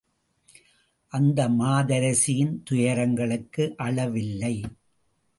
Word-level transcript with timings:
அந்த 1.07 1.49
மாதரசியின் 1.49 2.61
துயரங்களுக்கு 2.63 3.75
அளவில்லை. 3.77 4.63